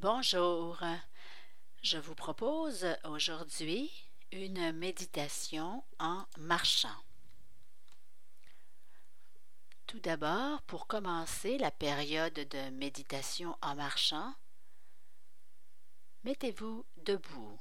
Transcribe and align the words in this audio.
Bonjour. 0.00 0.78
Je 1.82 1.98
vous 1.98 2.14
propose 2.14 2.86
aujourd'hui 3.02 3.90
une 4.30 4.70
méditation 4.70 5.82
en 5.98 6.24
marchant. 6.38 7.02
Tout 9.88 9.98
d'abord, 9.98 10.62
pour 10.62 10.86
commencer 10.86 11.58
la 11.58 11.72
période 11.72 12.32
de 12.32 12.70
méditation 12.70 13.58
en 13.60 13.74
marchant, 13.74 14.32
mettez-vous 16.22 16.86
debout. 16.98 17.58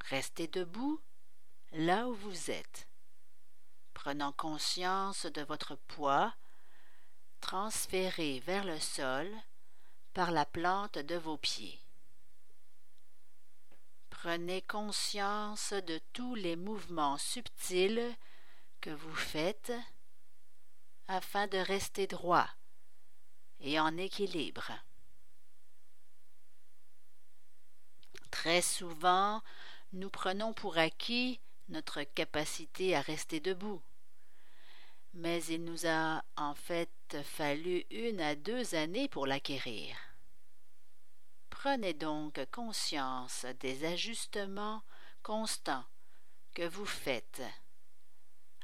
Restez 0.00 0.48
debout 0.48 1.00
là 1.70 2.08
où 2.08 2.14
vous 2.14 2.50
êtes, 2.50 2.88
prenant 3.94 4.32
conscience 4.32 5.26
de 5.26 5.42
votre 5.42 5.76
poids 5.76 6.34
transféré 7.40 8.40
vers 8.40 8.64
le 8.64 8.80
sol 8.80 9.30
par 10.18 10.32
la 10.32 10.44
plante 10.44 10.98
de 10.98 11.14
vos 11.14 11.36
pieds. 11.36 11.78
Prenez 14.10 14.62
conscience 14.62 15.72
de 15.72 16.00
tous 16.12 16.34
les 16.34 16.56
mouvements 16.56 17.18
subtils 17.18 18.16
que 18.80 18.90
vous 18.90 19.14
faites 19.14 19.72
afin 21.06 21.46
de 21.46 21.58
rester 21.58 22.08
droit 22.08 22.48
et 23.60 23.78
en 23.78 23.96
équilibre. 23.96 24.72
Très 28.32 28.60
souvent, 28.60 29.40
nous 29.92 30.10
prenons 30.10 30.52
pour 30.52 30.78
acquis 30.78 31.38
notre 31.68 32.02
capacité 32.02 32.96
à 32.96 33.02
rester 33.02 33.38
debout. 33.38 33.80
Mais 35.14 35.44
il 35.44 35.62
nous 35.62 35.86
a 35.86 36.24
en 36.36 36.56
fait 36.56 36.90
fallu 37.22 37.84
une 37.92 38.20
à 38.20 38.34
deux 38.34 38.74
années 38.74 39.08
pour 39.08 39.24
l'acquérir. 39.24 40.07
Prenez 41.70 41.92
donc 41.92 42.40
conscience 42.50 43.44
des 43.60 43.84
ajustements 43.84 44.82
constants 45.22 45.84
que 46.54 46.66
vous 46.66 46.86
faites 46.86 47.42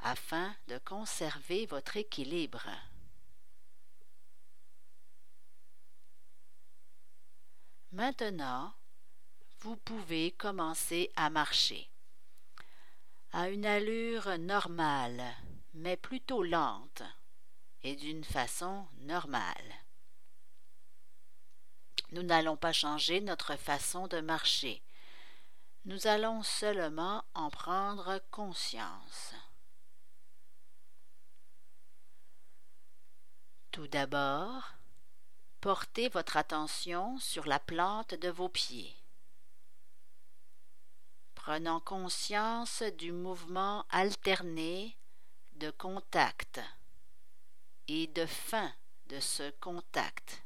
afin 0.01 0.57
de 0.69 0.79
conserver 0.79 1.67
votre 1.67 1.99
équilibre. 1.99 2.67
Maintenant, 7.93 8.73
vous 9.61 9.77
pouvez 9.77 10.31
commencer 10.31 11.13
à 11.15 11.29
marcher 11.29 11.91
à 13.33 13.51
une 13.51 13.67
allure 13.67 14.39
normale, 14.39 15.23
mais 15.75 15.99
plutôt 15.99 16.43
lente, 16.43 17.03
et 17.83 17.97
d'une 17.97 18.25
façon 18.25 18.89
normale. 19.01 19.84
Nous 22.15 22.23
n'allons 22.23 22.57
pas 22.57 22.73
changer 22.73 23.21
notre 23.21 23.57
façon 23.57 24.07
de 24.07 24.21
marcher. 24.21 24.83
Nous 25.85 26.07
allons 26.07 26.43
seulement 26.43 27.25
en 27.35 27.51
prendre 27.51 28.23
conscience. 28.31 29.35
Tout 33.73 33.89
d'abord, 33.89 34.75
portez 35.61 36.09
votre 36.09 36.37
attention 36.37 37.19
sur 37.19 37.47
la 37.47 37.59
plante 37.59 38.15
de 38.15 38.29
vos 38.31 38.49
pieds 38.49 38.97
prenant 41.45 41.79
conscience 41.79 42.83
du 42.97 43.13
mouvement 43.13 43.85
alterné 43.91 44.97
de 45.57 45.71
contact 45.71 46.59
et 47.87 48.07
de 48.07 48.25
fin 48.25 48.73
de 49.09 49.21
ce 49.21 49.51
contact. 49.61 50.44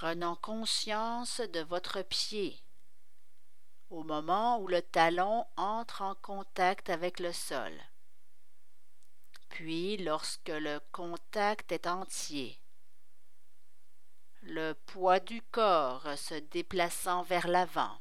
Prenant 0.00 0.36
conscience 0.36 1.42
de 1.42 1.60
votre 1.60 2.00
pied. 2.00 2.58
Au 3.90 4.02
moment 4.02 4.58
où 4.58 4.66
le 4.66 4.80
talon 4.80 5.44
entre 5.58 6.00
en 6.00 6.14
contact 6.14 6.88
avec 6.88 7.20
le 7.20 7.34
sol, 7.34 7.78
puis 9.50 9.98
lorsque 9.98 10.48
le 10.48 10.80
contact 10.90 11.70
est 11.70 11.86
entier, 11.86 12.58
le 14.40 14.72
poids 14.72 15.20
du 15.20 15.42
corps 15.42 16.16
se 16.16 16.36
déplaçant 16.36 17.22
vers 17.22 17.46
l'avant, 17.46 18.00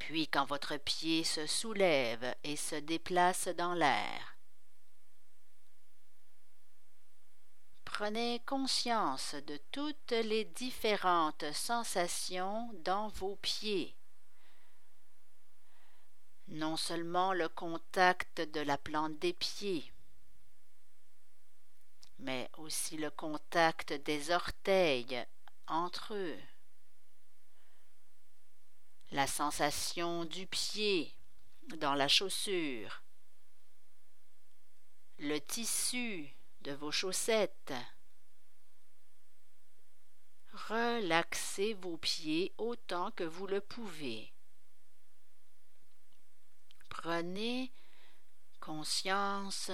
puis 0.00 0.26
quand 0.26 0.46
votre 0.46 0.76
pied 0.76 1.22
se 1.22 1.46
soulève 1.46 2.34
et 2.42 2.56
se 2.56 2.74
déplace 2.74 3.46
dans 3.46 3.74
l'air. 3.74 4.35
Prenez 7.86 8.42
conscience 8.44 9.34
de 9.46 9.58
toutes 9.72 10.10
les 10.10 10.44
différentes 10.44 11.50
sensations 11.54 12.70
dans 12.84 13.08
vos 13.08 13.36
pieds. 13.36 13.96
Non 16.48 16.76
seulement 16.76 17.32
le 17.32 17.48
contact 17.48 18.42
de 18.42 18.60
la 18.60 18.76
plante 18.76 19.18
des 19.18 19.32
pieds, 19.32 19.90
mais 22.18 22.50
aussi 22.58 22.98
le 22.98 23.10
contact 23.10 23.94
des 23.94 24.30
orteils 24.30 25.24
entre 25.66 26.12
eux 26.12 26.38
la 29.12 29.26
sensation 29.26 30.24
du 30.24 30.46
pied 30.46 31.14
dans 31.78 31.94
la 31.94 32.08
chaussure, 32.08 33.02
le 35.18 35.38
tissu 35.38 36.34
de 36.66 36.72
vos 36.72 36.90
chaussettes. 36.90 37.74
Relaxez 40.52 41.74
vos 41.74 41.96
pieds 41.96 42.52
autant 42.58 43.12
que 43.12 43.22
vous 43.22 43.46
le 43.46 43.60
pouvez. 43.60 44.32
Prenez 46.88 47.72
conscience 48.58 49.70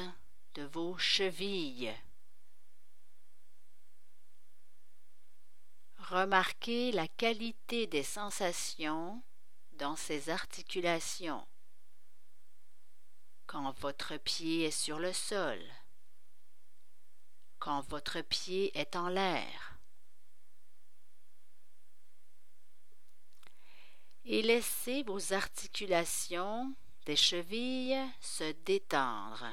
de 0.54 0.64
vos 0.64 0.98
chevilles. 0.98 1.96
Remarquez 5.96 6.92
la 6.92 7.08
qualité 7.08 7.86
des 7.86 8.02
sensations 8.02 9.22
dans 9.78 9.96
ces 9.96 10.28
articulations 10.28 11.46
quand 13.46 13.70
votre 13.80 14.16
pied 14.18 14.64
est 14.64 14.70
sur 14.70 14.98
le 14.98 15.12
sol, 15.12 15.58
quand 17.62 17.82
votre 17.88 18.20
pied 18.22 18.76
est 18.76 18.96
en 18.96 19.08
l'air. 19.08 19.78
Et 24.24 24.42
laissez 24.42 25.04
vos 25.04 25.32
articulations 25.32 26.74
des 27.06 27.14
chevilles 27.14 28.04
se 28.20 28.50
détendre. 28.64 29.46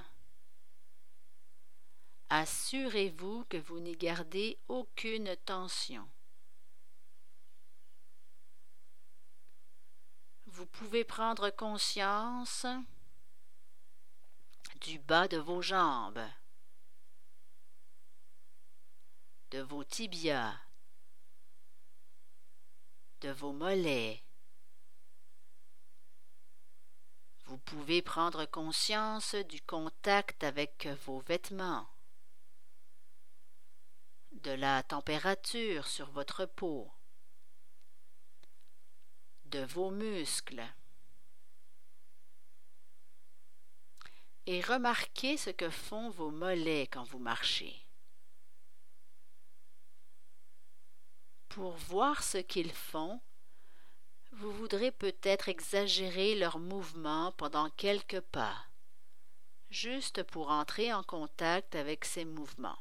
Assurez-vous 2.30 3.46
que 3.46 3.58
vous 3.58 3.80
n'y 3.80 3.96
gardez 3.96 4.58
aucune 4.68 5.36
tension. 5.46 6.09
vous 10.59 10.66
pouvez 10.66 11.06
prendre 11.06 11.50
conscience 11.52 12.66
du 14.81 15.00
bas 15.00 15.28
de 15.30 15.38
vos 15.38 15.62
jambes, 15.62 16.20
de 19.52 19.60
vos 19.60 19.84
tibias, 19.84 20.56
de 23.22 23.30
vos 23.30 23.54
mollets. 23.54 24.24
Vous 27.46 27.58
pouvez 27.58 28.02
prendre 28.02 28.46
conscience 28.46 29.36
du 29.36 29.62
contact 29.62 30.44
avec 30.44 30.88
vos 31.06 31.20
vêtements, 31.22 31.90
de 34.32 34.52
la 34.52 34.84
température 34.84 35.88
sur 35.88 36.12
votre 36.12 36.46
peau 36.46 36.91
de 39.50 39.64
vos 39.66 39.90
muscles. 39.90 40.64
Et 44.46 44.62
remarquez 44.62 45.38
ce 45.38 45.50
que 45.50 45.70
font 45.70 46.09
vos 46.09 46.32
mollets 46.32 46.88
quand 46.88 47.03
vous 47.03 47.20
marchez. 47.20 47.89
Pour 51.59 51.76
voir 51.76 52.23
ce 52.23 52.38
qu'ils 52.38 52.72
font, 52.72 53.20
vous 54.32 54.50
voudrez 54.50 54.91
peut-être 54.91 55.50
exagérer 55.50 56.35
leurs 56.35 56.58
mouvements 56.58 57.34
pendant 57.34 57.70
quelques 57.72 58.22
pas, 58.22 58.56
juste 59.70 60.23
pour 60.23 60.52
entrer 60.52 60.94
en 60.94 61.03
contact 61.03 61.76
avec 61.76 62.06
ces 62.06 62.23
mouvements. 62.23 62.79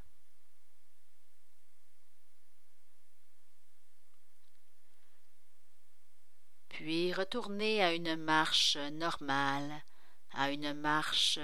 puis 6.69 7.13
retournez 7.13 7.83
à 7.83 7.93
une 7.93 8.15
marche 8.15 8.77
normale, 8.93 9.83
à 10.31 10.53
une 10.53 10.73
marche 10.73 11.41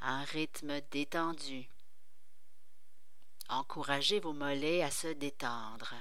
à 0.00 0.14
un 0.14 0.24
rythme 0.24 0.80
détendu, 0.90 1.68
en 3.50 3.58
Encouragez 3.58 4.20
vos 4.20 4.32
mollets 4.32 4.82
à 4.82 4.90
se 4.90 5.08
détendre. 5.08 5.94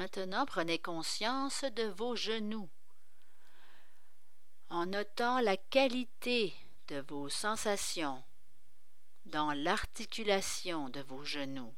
Maintenant, 0.00 0.46
prenez 0.46 0.78
conscience 0.78 1.62
de 1.62 1.82
vos 1.82 2.16
genoux 2.16 2.70
en 4.70 4.86
notant 4.86 5.40
la 5.40 5.58
qualité 5.58 6.54
de 6.88 7.04
vos 7.06 7.28
sensations 7.28 8.24
dans 9.26 9.52
l'articulation 9.52 10.88
de 10.88 11.02
vos 11.02 11.22
genoux. 11.22 11.74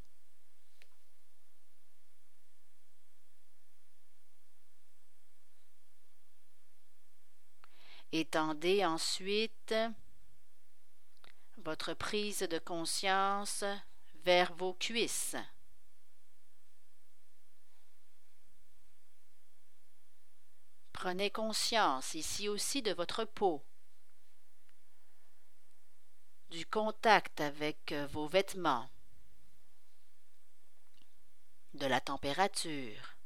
Étendez 8.12 8.84
ensuite 8.84 9.74
votre 11.56 11.92
prise 11.92 12.46
de 12.48 12.60
conscience 12.60 13.64
vers 14.24 14.54
vos 14.54 14.74
cuisses. 14.74 15.34
Prenez 21.02 21.32
conscience 21.32 22.14
ici 22.14 22.48
aussi 22.48 22.80
de 22.80 22.92
votre 22.92 23.24
peau, 23.24 23.60
du 26.50 26.64
contact 26.64 27.40
avec 27.40 27.92
vos 28.12 28.28
vêtements, 28.28 28.88
de 31.74 31.86
la 31.86 32.00
température. 32.00 33.16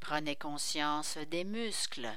Prenez 0.00 0.34
conscience 0.34 1.18
des 1.18 1.44
muscles, 1.44 2.10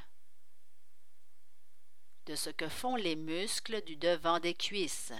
de 2.25 2.36
ce 2.36 2.50
que 2.50 2.69
font 2.69 2.95
les 2.95 3.16
muscles 3.16 3.81
du 3.83 3.95
devant 3.95 4.39
des 4.39 4.54
cuisses. 4.54 5.13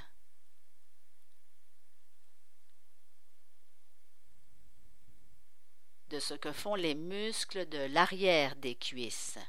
de 6.10 6.20
ce 6.20 6.36
que 6.36 6.52
font 6.52 6.76
les 6.76 6.96
muscles 6.96 7.68
de 7.68 7.80
l'arrière 7.80 8.56
des 8.56 8.76
cuisses. 8.76 9.40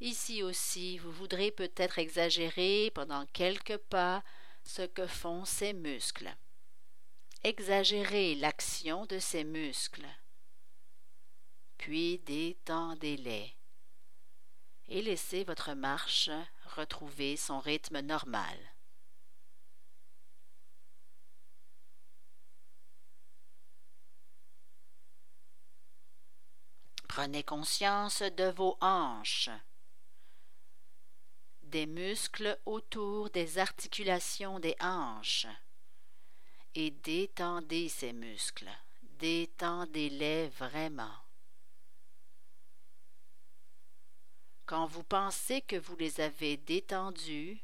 Ici 0.00 0.42
aussi, 0.42 0.98
vous 0.98 1.12
voudrez 1.12 1.52
peut-être 1.52 1.98
exagérer 1.98 2.90
pendant 2.94 3.24
quelques 3.26 3.76
pas 3.76 4.24
ce 4.64 4.82
que 4.82 5.06
font 5.06 5.44
ces 5.44 5.74
muscles. 5.74 6.34
Exagérez 7.44 8.34
l'action 8.34 9.06
de 9.06 9.18
ces 9.18 9.44
muscles, 9.44 10.08
puis 11.82 12.20
détendez-les 12.20 13.56
et 14.86 15.02
laissez 15.02 15.42
votre 15.42 15.72
marche 15.72 16.30
retrouver 16.76 17.36
son 17.36 17.58
rythme 17.58 17.98
normal. 17.98 18.56
Prenez 27.08 27.42
conscience 27.42 28.22
de 28.22 28.48
vos 28.50 28.78
hanches, 28.80 29.50
des 31.64 31.86
muscles 31.86 32.60
autour 32.64 33.28
des 33.30 33.58
articulations 33.58 34.60
des 34.60 34.76
hanches 34.78 35.48
et 36.76 36.92
détendez 36.92 37.88
ces 37.88 38.12
muscles, 38.12 38.70
détendez-les 39.18 40.48
vraiment. 40.50 41.16
Quand 44.72 44.86
vous 44.86 45.02
pensez 45.04 45.60
que 45.60 45.76
vous 45.76 45.96
les 45.96 46.22
avez 46.22 46.56
détendus, 46.56 47.60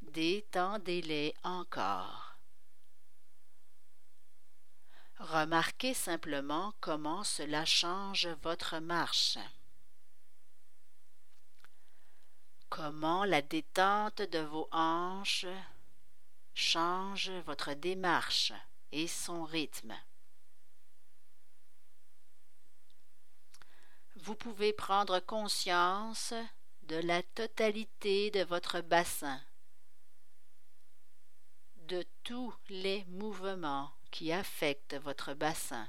détendez-les 0.00 1.34
encore. 1.42 2.36
Remarquez 5.18 5.92
simplement 5.92 6.72
comment 6.80 7.24
cela 7.24 7.64
change 7.64 8.28
votre 8.44 8.78
marche. 8.78 9.38
Comment 12.68 13.24
la 13.24 13.42
détente 13.42 14.22
de 14.22 14.38
vos 14.38 14.68
hanches 14.70 15.48
change 16.54 17.32
votre 17.44 17.74
démarche 17.74 18.52
et 18.92 19.08
son 19.08 19.42
rythme. 19.42 19.96
Vous 24.26 24.34
pouvez 24.34 24.72
prendre 24.72 25.20
conscience 25.20 26.34
de 26.82 26.96
la 26.96 27.22
totalité 27.22 28.32
de 28.32 28.42
votre 28.42 28.80
bassin, 28.80 29.40
de 31.76 32.04
tous 32.24 32.52
les 32.68 33.04
mouvements 33.04 33.92
qui 34.10 34.32
affectent 34.32 34.96
votre 34.96 35.32
bassin. 35.34 35.88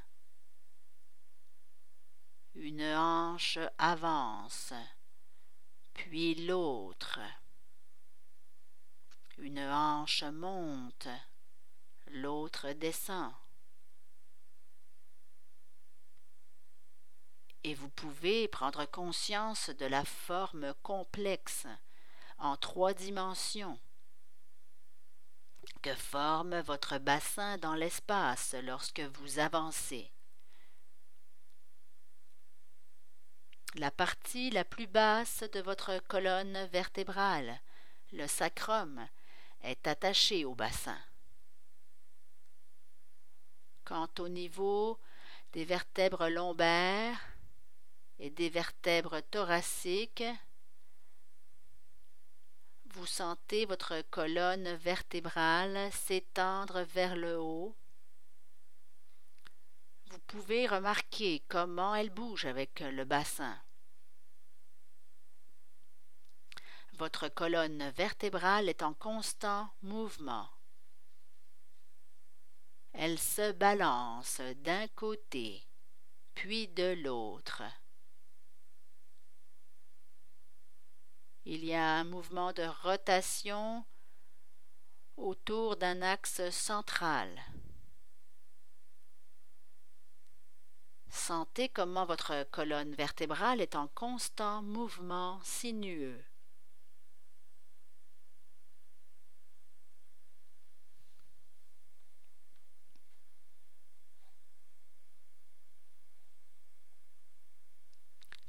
Une 2.53 2.83
hanche 2.83 3.57
avance, 3.79 4.71
puis 5.95 6.35
l'autre. 6.45 7.19
Une 9.39 9.61
hanche 9.61 10.21
monte, 10.21 11.07
l'autre 12.11 12.71
descend. 12.73 13.33
Et 17.63 17.73
vous 17.73 17.89
pouvez 17.89 18.47
prendre 18.47 18.85
conscience 18.85 19.69
de 19.69 19.85
la 19.85 20.05
forme 20.05 20.73
complexe 20.83 21.67
en 22.37 22.55
trois 22.55 22.93
dimensions 22.93 23.79
que 25.81 25.93
forme 25.95 26.59
votre 26.61 26.97
bassin 26.97 27.57
dans 27.57 27.75
l'espace 27.75 28.55
lorsque 28.63 29.01
vous 29.01 29.39
avancez. 29.39 30.11
La 33.75 33.91
partie 33.91 34.49
la 34.49 34.63
plus 34.63 34.87
basse 34.87 35.43
de 35.53 35.59
votre 35.59 35.99
colonne 36.07 36.65
vertébrale, 36.67 37.61
le 38.11 38.27
sacrum, 38.27 39.07
est 39.61 39.87
attaché 39.87 40.45
au 40.45 40.55
bassin. 40.55 40.97
Quant 43.83 44.09
au 44.19 44.29
niveau 44.29 44.99
des 45.53 45.63
vertèbres 45.63 46.27
lombaires 46.27 47.19
et 48.19 48.29
des 48.29 48.49
vertèbres 48.49 49.21
thoraciques, 49.31 50.23
vous 52.97 53.05
sentez 53.05 53.65
votre 53.65 54.01
colonne 54.09 54.73
vertébrale 54.75 55.91
s'étendre 55.91 56.81
vers 56.81 57.15
le 57.15 57.39
haut. 57.39 57.75
Vous 60.09 60.19
pouvez 60.19 60.67
remarquer 60.67 61.43
comment 61.47 61.93
elle 61.93 62.09
bouge 62.09 62.45
avec 62.45 62.79
le 62.79 63.03
bassin. 63.03 63.61
Votre 66.93 67.27
colonne 67.27 67.89
vertébrale 67.91 68.69
est 68.69 68.81
en 68.81 68.95
constant 68.95 69.69
mouvement. 69.83 70.49
Elle 72.93 73.19
se 73.19 73.51
balance 73.51 74.41
d'un 74.63 74.87
côté, 74.87 75.67
puis 76.33 76.67
de 76.69 76.95
l'autre. 77.03 77.61
Il 81.49 81.63
y 81.63 81.73
a 81.73 81.93
un 81.93 82.03
mouvement 82.03 82.51
de 82.51 82.63
rotation 82.83 83.85
autour 85.15 85.77
d'un 85.77 86.01
axe 86.01 86.49
central. 86.49 87.29
Sentez 91.07 91.69
comment 91.69 92.05
votre 92.05 92.45
colonne 92.51 92.93
vertébrale 92.95 93.61
est 93.61 93.77
en 93.77 93.87
constant 93.87 94.61
mouvement 94.61 95.39
sinueux. 95.41 96.21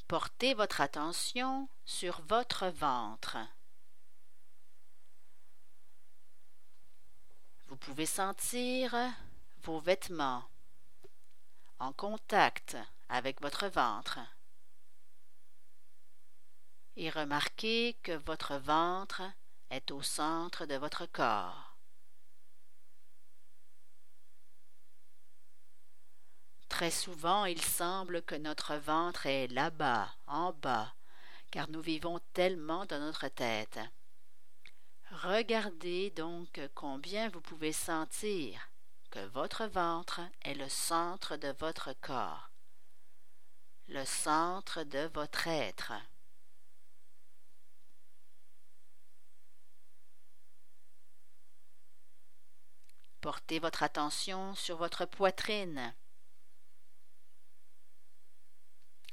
Portez 0.09 0.55
votre 0.55 0.81
attention 0.81 1.69
sur 1.85 2.23
votre 2.23 2.69
ventre. 2.69 3.37
Vous 7.67 7.77
pouvez 7.77 8.07
sentir 8.07 8.97
vos 9.65 9.81
vêtements 9.81 10.45
en 11.79 11.93
contact 11.93 12.79
avec 13.11 13.43
votre 13.43 13.67
ventre 13.67 14.19
et 16.97 17.11
remarquez 17.11 17.99
que 18.03 18.13
votre 18.13 18.57
ventre 18.57 19.21
est 19.69 19.91
au 19.91 20.01
centre 20.01 20.65
de 20.65 20.77
votre 20.77 21.05
corps. 21.05 21.68
Très 26.69 26.91
souvent, 26.91 27.45
il 27.45 27.61
semble 27.61 28.23
que 28.23 28.35
notre 28.35 28.77
ventre 28.77 29.27
est 29.27 29.49
là-bas, 29.49 30.09
en 30.27 30.53
bas, 30.53 30.95
car 31.51 31.69
nous 31.71 31.81
vivons 31.81 32.21
tellement 32.35 32.87
dans 32.87 33.01
notre 33.01 33.29
tête. 33.29 33.81
Regardez 35.11 36.11
donc 36.11 36.61
combien 36.75 37.29
vous 37.31 37.41
pouvez 37.41 37.73
sentir 37.73 38.71
que 39.11 39.25
votre 39.29 39.65
ventre 39.67 40.21
est 40.43 40.55
le 40.55 40.69
centre 40.69 41.37
de 41.37 41.49
votre 41.59 41.95
corps, 42.01 42.51
le 43.89 44.05
centre 44.05 44.85
de 44.85 45.11
votre 45.15 45.49
être. 45.49 45.93
Portez 53.21 53.59
votre 53.59 53.83
attention 53.83 54.55
sur 54.55 54.77
votre 54.77 55.07
poitrine. 55.07 55.95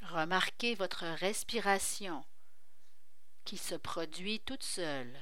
Remarquez 0.09 0.75
votre 0.75 1.03
respiration 1.03 2.23
qui 3.43 3.57
se 3.57 3.73
produit 3.73 4.39
toute 4.39 4.61
seule. 4.61 5.19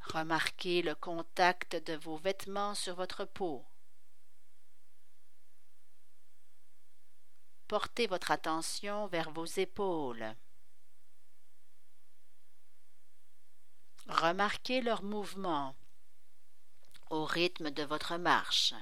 Remarquez 0.00 0.80
le 0.80 0.94
contact 0.94 1.76
de 1.76 1.94
vos 1.94 2.16
vêtements 2.16 2.74
sur 2.74 2.94
votre 2.94 3.26
peau. 3.26 3.66
Portez 7.68 8.06
votre 8.06 8.30
attention 8.30 9.06
vers 9.08 9.30
vos 9.30 9.44
épaules. 9.44 10.34
Remarquez 14.06 14.80
leur 14.80 15.02
mouvement 15.02 15.76
au 17.10 17.26
rythme 17.26 17.70
de 17.70 17.82
votre 17.82 18.16
marche. 18.16 18.74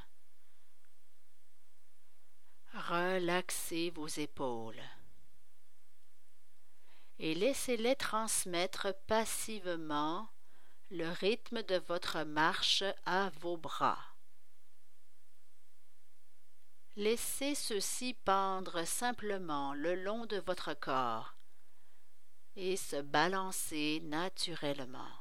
Relaxez 2.87 3.91
vos 3.91 4.07
épaules 4.07 4.81
et 7.19 7.35
laissez-les 7.35 7.97
transmettre 7.97 8.95
passivement 9.09 10.29
le 10.91 11.09
rythme 11.09 11.65
de 11.65 11.75
votre 11.75 12.23
marche 12.23 12.85
à 13.05 13.31
vos 13.41 13.57
bras. 13.57 13.99
Laissez 16.95 17.57
ceux-ci 17.57 18.15
pendre 18.15 18.85
simplement 18.85 19.75
le 19.75 19.97
long 19.97 20.27
de 20.27 20.39
votre 20.39 20.73
corps 20.75 21.35
et 22.55 22.77
se 22.77 23.03
balancer 23.03 24.01
naturellement. 24.05 25.19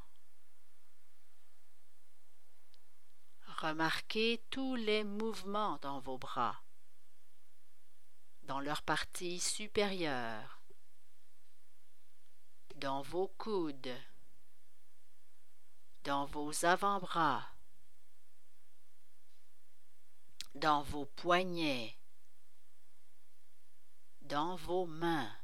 Remarquez 3.47 4.43
tous 4.51 4.75
les 4.75 5.03
mouvements 5.03 5.79
dans 5.81 5.99
vos 5.99 6.19
bras, 6.19 6.61
dans 8.47 8.61
leur 8.61 8.81
partie 8.81 9.41
supérieure, 9.41 10.61
dans 12.75 13.01
vos 13.01 13.27
coudes, 13.27 13.93
dans 16.05 16.25
vos 16.25 16.63
avant-bras, 16.63 17.45
dans 20.55 20.81
vos 20.81 21.05
poignets, 21.05 21.99
dans 24.21 24.55
vos 24.55 24.85
mains. 24.85 25.35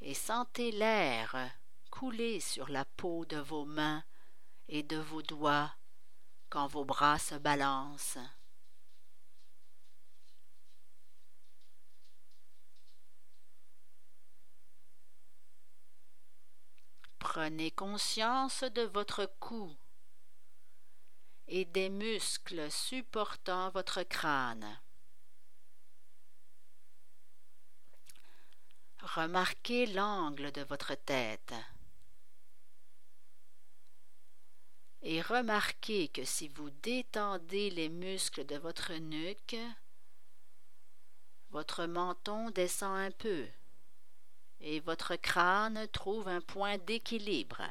Et 0.00 0.14
sentez 0.14 0.70
l'air 0.70 1.50
couler 1.90 2.38
sur 2.38 2.68
la 2.68 2.84
peau 2.84 3.24
de 3.24 3.38
vos 3.38 3.64
mains 3.64 4.04
et 4.68 4.84
de 4.84 4.98
vos 4.98 5.22
doigts 5.22 5.74
quand 6.54 6.68
vos 6.68 6.84
bras 6.84 7.18
se 7.18 7.34
balancent. 7.34 8.16
Prenez 17.18 17.72
conscience 17.72 18.62
de 18.62 18.82
votre 18.82 19.26
cou 19.40 19.76
et 21.48 21.64
des 21.64 21.88
muscles 21.88 22.70
supportant 22.70 23.70
votre 23.70 24.04
crâne. 24.04 24.78
Remarquez 29.00 29.86
l'angle 29.86 30.52
de 30.52 30.62
votre 30.62 30.94
tête. 30.94 31.52
Et 35.06 35.20
remarquez 35.20 36.08
que 36.08 36.24
si 36.24 36.48
vous 36.48 36.70
détendez 36.70 37.68
les 37.68 37.90
muscles 37.90 38.46
de 38.46 38.56
votre 38.56 38.94
nuque, 38.94 39.56
votre 41.50 41.84
menton 41.84 42.48
descend 42.50 42.96
un 42.96 43.10
peu 43.10 43.46
et 44.60 44.80
votre 44.80 45.16
crâne 45.16 45.86
trouve 45.88 46.26
un 46.26 46.40
point 46.40 46.78
d'équilibre. 46.78 47.68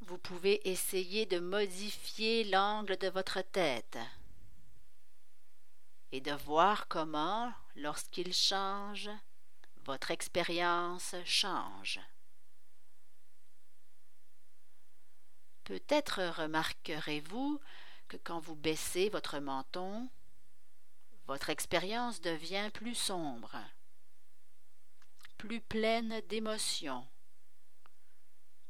Vous 0.00 0.16
pouvez 0.16 0.66
essayer 0.66 1.26
de 1.26 1.38
modifier 1.38 2.44
l'angle 2.44 2.96
de 2.96 3.08
votre 3.08 3.42
tête 3.42 3.98
et 6.10 6.22
de 6.22 6.32
voir 6.32 6.88
comment, 6.88 7.52
lorsqu'il 7.76 8.32
change, 8.32 9.10
votre 9.84 10.10
expérience 10.10 11.14
change. 11.24 12.00
Peut-être 15.64 16.22
remarquerez-vous 16.42 17.60
que 18.08 18.16
quand 18.16 18.38
vous 18.40 18.56
baissez 18.56 19.08
votre 19.08 19.38
menton, 19.38 20.10
votre 21.26 21.48
expérience 21.48 22.20
devient 22.20 22.70
plus 22.72 22.94
sombre, 22.94 23.56
plus 25.38 25.60
pleine 25.60 26.20
d'émotions, 26.28 27.06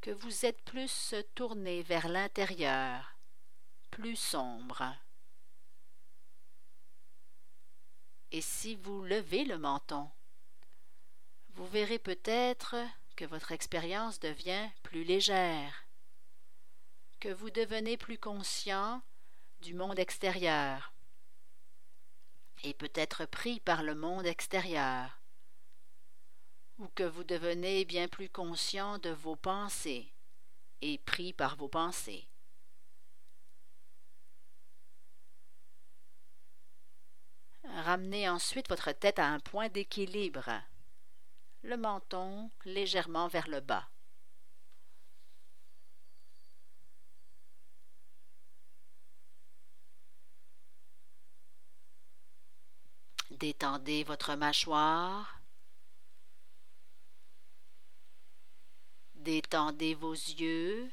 que 0.00 0.10
vous 0.10 0.46
êtes 0.46 0.62
plus 0.62 1.14
tourné 1.34 1.82
vers 1.82 2.08
l'intérieur, 2.08 3.16
plus 3.90 4.16
sombre. 4.16 4.94
Et 8.30 8.40
si 8.40 8.76
vous 8.76 9.02
levez 9.02 9.44
le 9.44 9.58
menton, 9.58 10.10
vous 11.54 11.66
verrez 11.66 11.98
peut-être 11.98 12.76
que 13.16 13.24
votre 13.24 13.52
expérience 13.52 14.18
devient 14.18 14.68
plus 14.82 15.04
légère, 15.04 15.86
que 17.20 17.28
vous 17.28 17.50
devenez 17.50 17.96
plus 17.96 18.18
conscient 18.18 19.02
du 19.60 19.72
monde 19.74 19.98
extérieur 19.98 20.92
et 22.64 22.74
peut-être 22.74 23.24
pris 23.26 23.60
par 23.60 23.82
le 23.82 23.94
monde 23.94 24.26
extérieur, 24.26 25.20
ou 26.78 26.88
que 26.88 27.04
vous 27.04 27.24
devenez 27.24 27.84
bien 27.84 28.08
plus 28.08 28.28
conscient 28.28 28.98
de 28.98 29.10
vos 29.10 29.36
pensées 29.36 30.12
et 30.80 30.98
pris 30.98 31.32
par 31.32 31.56
vos 31.56 31.68
pensées. 31.68 32.26
Ramenez 37.64 38.28
ensuite 38.28 38.68
votre 38.68 38.92
tête 38.92 39.18
à 39.18 39.28
un 39.28 39.40
point 39.40 39.68
d'équilibre, 39.68 40.50
le 41.64 41.78
menton 41.78 42.50
légèrement 42.66 43.26
vers 43.26 43.48
le 43.48 43.60
bas. 43.60 43.88
Détendez 53.30 54.04
votre 54.04 54.34
mâchoire. 54.34 55.40
Détendez 59.14 59.94
vos 59.94 60.12
yeux. 60.12 60.90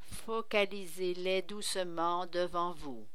Focalisez-les 0.00 1.42
doucement 1.42 2.26
devant 2.26 2.72
vous, 2.72 3.06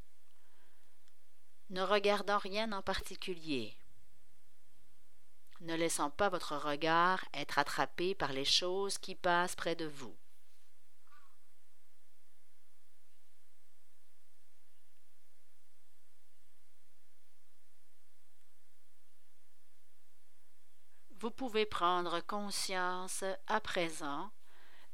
ne 1.70 1.82
regardant 1.82 2.38
rien 2.38 2.72
en 2.72 2.82
particulier, 2.82 3.76
ne 5.62 5.76
laissant 5.76 6.10
pas 6.10 6.30
votre 6.30 6.56
regard 6.56 7.26
être 7.34 7.60
attrapé 7.60 8.14
par 8.16 8.34
les 8.34 8.46
choses 8.46 8.98
qui 8.98 9.16
passent 9.16 9.56
près 9.56 9.76
de 9.76 9.86
vous. 9.86 10.16
vous 21.26 21.32
pouvez 21.32 21.66
prendre 21.66 22.20
conscience 22.20 23.24
à 23.48 23.60
présent 23.60 24.30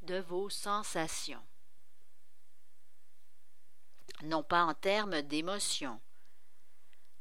de 0.03 0.19
vos 0.19 0.49
sensations. 0.49 1.45
Non 4.23 4.41
pas 4.41 4.63
en 4.63 4.73
termes 4.73 5.21
d'émotion, 5.23 5.99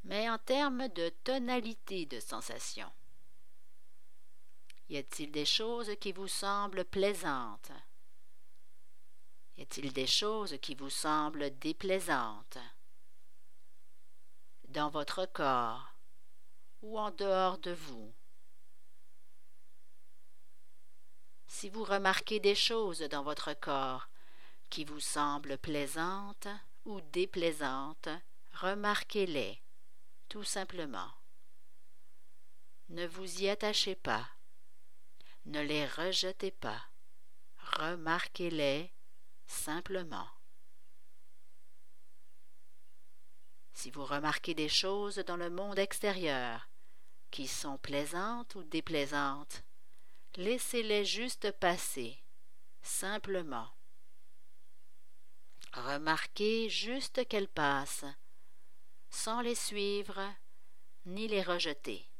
mais 0.05 0.29
en 0.31 0.39
termes 0.39 0.89
de 0.89 1.09
tonalité 1.25 2.07
de 2.07 2.21
sensation. 2.21 2.91
Y 4.89 4.97
a-t-il 4.97 5.31
des 5.31 5.45
choses 5.45 5.93
qui 6.01 6.13
vous 6.13 6.29
semblent 6.29 6.85
plaisantes? 6.85 7.71
Y 9.57 9.63
a-t-il 9.63 9.93
des 9.93 10.07
choses 10.07 10.57
qui 10.61 10.75
vous 10.75 10.91
semblent 10.91 11.57
déplaisantes 11.59 12.59
Dans 14.69 14.89
votre 14.89 15.27
corps 15.27 15.95
ou 16.83 16.99
en 16.99 17.11
dehors 17.11 17.59
de 17.59 17.73
vous? 17.73 18.13
Si 21.47 21.69
vous 21.69 21.85
remarquez 21.85 22.41
des 22.41 22.55
choses 22.55 23.01
dans 23.03 23.23
votre 23.23 23.53
corps 23.53 24.09
qui 24.71 24.85
vous 24.85 25.01
semblent 25.01 25.59
plaisantes 25.59 26.49
ou 26.85 27.01
déplaisantes, 27.13 28.09
remarquez-les 28.55 29.61
tout 30.31 30.45
simplement. 30.45 31.11
Ne 32.89 33.07
vous 33.07 33.43
y 33.43 33.49
attachez 33.49 33.97
pas. 33.97 34.27
Ne 35.45 35.61
les 35.61 35.87
rejetez 35.87 36.53
pas. 36.53 36.83
Remarquez-les 37.79 38.93
simplement. 39.47 40.29
Si 43.73 43.91
vous 43.91 44.05
remarquez 44.05 44.55
des 44.55 44.69
choses 44.69 45.17
dans 45.17 45.37
le 45.37 45.51
monde 45.51 45.79
extérieur 45.79 46.69
qui 47.33 47.49
sont 47.49 47.79
plaisantes 47.79 48.55
ou 48.55 48.63
déplaisantes, 48.63 49.65
laissez-les 50.37 51.05
juste 51.05 51.51
passer, 51.59 52.23
simplement. 52.83 53.69
Remarquez 55.73 56.69
juste 56.69 57.27
qu'elles 57.27 57.49
passent, 57.49 58.05
sans 59.11 59.41
les 59.41 59.55
suivre 59.55 60.21
ni 61.05 61.29
les 61.29 61.43
rejeter. 61.43 62.11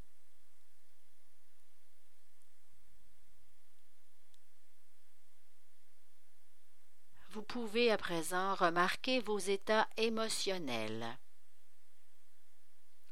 Vous 7.31 7.43
pouvez 7.43 7.93
à 7.93 7.97
présent 7.97 8.55
remarquer 8.57 9.21
vos 9.21 9.39
états 9.39 9.89
émotionnels. 9.97 11.17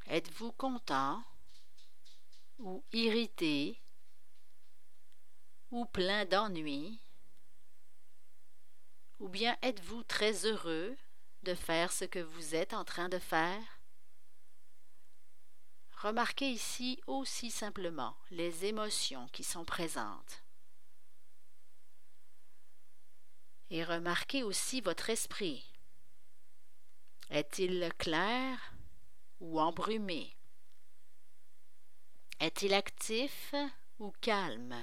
Êtes-vous 0.06 0.50
content 0.52 1.22
ou 2.58 2.82
irrité 2.92 3.80
ou 5.70 5.84
plein 5.84 6.24
d'ennui 6.24 6.98
Ou 9.20 9.28
bien 9.28 9.56
êtes-vous 9.62 10.02
très 10.02 10.46
heureux 10.46 10.96
de 11.42 11.54
faire 11.54 11.92
ce 11.92 12.04
que 12.04 12.18
vous 12.18 12.54
êtes 12.54 12.74
en 12.74 12.84
train 12.84 13.08
de 13.08 13.18
faire? 13.18 13.80
Remarquez 15.92 16.50
ici 16.50 17.00
aussi 17.06 17.50
simplement 17.50 18.16
les 18.30 18.64
émotions 18.64 19.26
qui 19.28 19.42
sont 19.42 19.64
présentes. 19.64 20.44
Et 23.70 23.84
remarquez 23.84 24.42
aussi 24.42 24.80
votre 24.80 25.10
esprit. 25.10 25.72
Est-il 27.30 27.92
clair 27.98 28.74
ou 29.40 29.60
embrumé? 29.60 30.36
Est-il 32.40 32.72
actif 32.72 33.54
ou 33.98 34.12
calme? 34.20 34.76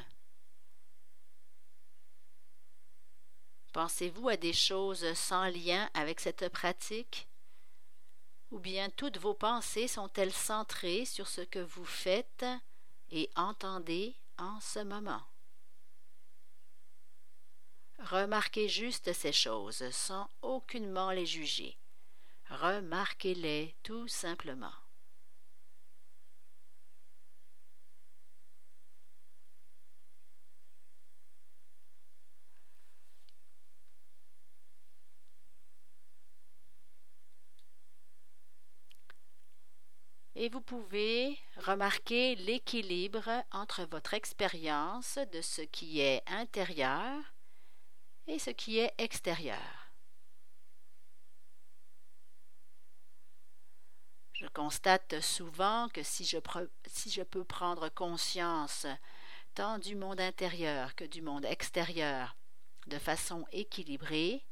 Pensez-vous 3.75 4.29
à 4.29 4.37
des 4.37 4.53
choses 4.53 5.05
sans 5.15 5.49
lien 5.49 5.89
avec 5.93 6.21
cette 6.21 6.47
pratique? 6.47 7.27
Ou 8.51 8.57
bien 8.57 8.89
toutes 8.89 9.17
vos 9.17 9.33
pensées 9.33 9.89
sont-elles 9.89 10.31
centrées 10.31 11.03
sur 11.03 11.27
ce 11.27 11.41
que 11.41 11.59
vous 11.59 11.83
faites 11.83 12.45
et 13.11 13.29
entendez 13.35 14.15
en 14.37 14.61
ce 14.61 14.79
moment? 14.79 15.21
Remarquez 17.99 18.69
juste 18.69 19.11
ces 19.11 19.33
choses 19.33 19.89
sans 19.91 20.29
aucunement 20.41 21.11
les 21.11 21.25
juger. 21.25 21.77
Remarquez-les 22.49 23.75
tout 23.83 24.07
simplement. 24.07 24.84
Et 40.45 40.49
vous 40.49 40.61
pouvez 40.61 41.39
remarquer 41.57 42.35
l'équilibre 42.35 43.43
entre 43.51 43.83
votre 43.85 44.13
expérience 44.13 45.17
de 45.31 45.41
ce 45.41 45.63
qui 45.63 46.01
est 46.01 46.21
intérieur 46.27 47.19
et 48.27 48.37
ce 48.37 48.51
qui 48.51 48.77
est 48.77 48.93
extérieur. 48.99 49.89
Je 54.33 54.45
constate 54.49 55.19
souvent 55.19 55.89
que 55.89 56.03
si 56.03 56.23
je, 56.23 56.37
si 56.85 57.09
je 57.09 57.23
peux 57.23 57.43
prendre 57.43 57.89
conscience 57.89 58.85
tant 59.55 59.79
du 59.79 59.95
monde 59.95 60.21
intérieur 60.21 60.93
que 60.93 61.05
du 61.05 61.23
monde 61.23 61.45
extérieur 61.45 62.37
de 62.85 62.99
façon 62.99 63.47
équilibrée, 63.51 64.45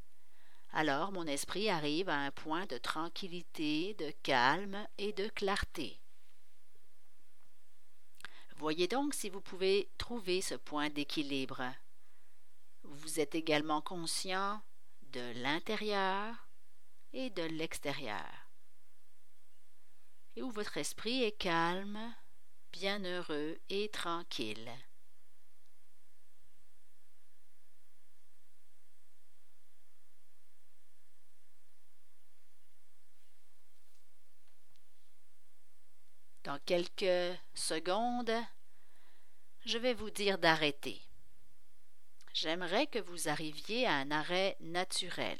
alors 0.73 1.11
mon 1.11 1.27
esprit 1.27 1.69
arrive 1.69 2.09
à 2.09 2.17
un 2.17 2.31
point 2.31 2.65
de 2.65 2.77
tranquillité, 2.77 3.93
de 3.93 4.11
calme 4.23 4.87
et 4.97 5.13
de 5.13 5.27
clarté. 5.29 5.99
Voyez 8.57 8.87
donc 8.87 9.13
si 9.13 9.29
vous 9.29 9.41
pouvez 9.41 9.89
trouver 9.97 10.41
ce 10.41 10.55
point 10.55 10.89
d'équilibre. 10.89 11.63
Vous 12.83 13.19
êtes 13.19 13.35
également 13.35 13.81
conscient 13.81 14.61
de 15.11 15.41
l'intérieur 15.41 16.47
et 17.13 17.29
de 17.29 17.43
l'extérieur, 17.43 18.25
et 20.35 20.41
où 20.41 20.49
votre 20.49 20.77
esprit 20.77 21.23
est 21.23 21.37
calme, 21.37 21.99
bienheureux 22.71 23.59
et 23.69 23.89
tranquille. 23.89 24.71
Dans 36.43 36.59
quelques 36.65 37.37
secondes, 37.53 38.33
je 39.65 39.77
vais 39.77 39.93
vous 39.93 40.09
dire 40.09 40.37
d'arrêter. 40.37 41.01
J'aimerais 42.33 42.87
que 42.87 42.99
vous 42.99 43.29
arriviez 43.29 43.85
à 43.87 43.93
un 43.93 44.11
arrêt 44.11 44.57
naturel. 44.59 45.39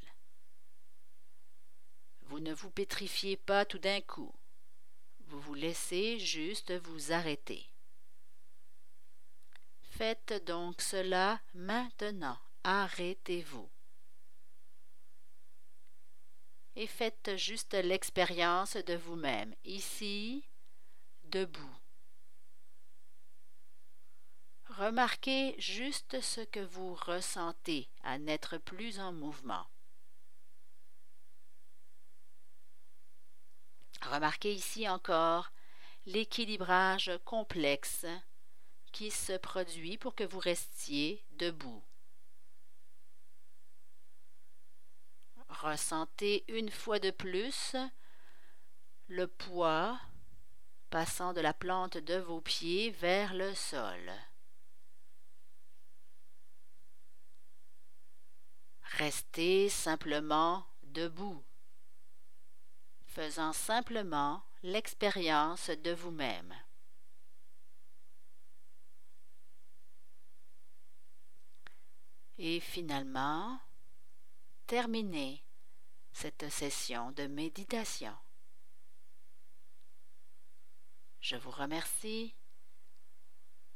Vous 2.22 2.39
ne 2.39 2.54
vous 2.54 2.70
pétrifiez 2.70 3.36
pas 3.36 3.66
tout 3.66 3.80
d'un 3.80 4.00
coup. 4.00 4.34
Vous 5.28 5.42
vous 5.42 5.56
laissez 5.56 6.20
juste 6.20 6.72
vous 6.72 7.12
arrêter. 7.12 7.70
Faites 9.82 10.42
donc 10.46 10.82
cela 10.82 11.42
maintenant. 11.54 12.39
Arrêtez-vous. 12.63 13.70
Et 16.76 16.88
faites 16.88 17.36
juste 17.36 17.74
l'expérience 17.74 18.78
de 18.78 18.96
vous-même, 18.96 19.54
ici, 19.66 20.44
debout. 21.34 21.76
Remarquez 24.65 25.56
juste 25.60 26.22
ce 26.22 26.41
que 26.41 26.60
vous 26.60 26.93
ressentez 26.93 27.89
à 28.04 28.19
n'être 28.19 28.60
plus 28.60 29.00
en 29.00 29.12
mouvement. 29.12 29.65
Remarquez 34.04 34.54
ici 34.54 34.88
encore 34.88 35.52
l'équilibrage 36.06 37.12
complexe 37.26 38.06
qui 38.91 39.10
se 39.10 39.36
produit 39.38 39.98
pour 39.98 40.13
que 40.13 40.24
vous 40.24 40.39
restiez 40.39 41.26
debout. 41.32 41.84
Ressentez 45.50 46.43
une 46.48 46.69
fois 46.69 47.00
de 47.00 47.10
plus 47.10 47.76
le 49.08 49.28
poids 49.28 50.00
passant 50.94 51.34
de 51.34 51.42
la 51.42 51.56
plante 51.56 51.98
de 51.98 52.18
vos 52.18 52.40
pieds 52.40 52.92
vers 52.92 53.34
le 53.34 53.56
sol. 53.56 54.12
Restez 59.00 59.70
simplement 59.70 60.64
debout, 60.84 61.44
faisant 63.08 63.54
simplement 63.54 64.44
l'expérience 64.62 65.72
de 65.72 65.94
vous-même. 65.94 66.54
et 72.40 72.60
finalement 72.60 73.60
terminer 74.66 75.44
cette 76.12 76.50
session 76.50 77.12
de 77.12 77.28
méditation. 77.28 78.16
Je 81.24 81.38
vous 81.38 81.52
remercie 81.52 82.36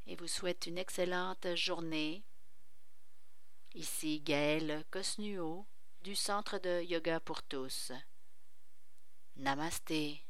et 0.05 0.17
vous 0.17 0.27
souhaite 0.27 0.65
une 0.65 0.77
excellente 0.77 1.55
journée. 1.55 2.25
Ici 3.73 4.19
Gaëlle 4.19 4.83
Cosnuo 4.91 5.65
du 6.01 6.13
Centre 6.13 6.59
de 6.59 6.83
Yoga 6.83 7.21
pour 7.21 7.41
tous. 7.43 7.93
Namasté. 9.37 10.25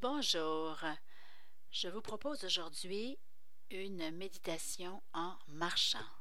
Bonjour. 0.00 0.80
Je 1.70 1.86
vous 1.86 2.02
propose 2.02 2.42
aujourd'hui 2.42 3.16
une 3.70 4.10
méditation 4.10 5.00
en 5.12 5.38
marchant. 5.46 6.17